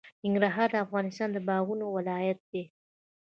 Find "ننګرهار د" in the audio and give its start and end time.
0.23-0.75